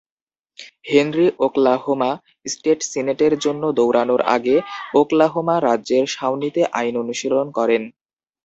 Henry 0.89 1.27
Oklahoma 1.39 2.11
state 2.45 2.79
সিনেটের 2.91 3.33
জন্য 3.39 3.63
দৌড়ানোর 3.77 4.21
আগে 4.35 4.55
ওকলাহোমা 4.95 5.55
রাজ্যের 5.61 6.05
শাউনিতে 6.15 6.61
আইন 6.79 6.95
অনুশীলন 7.03 7.47
করেন। 7.57 7.83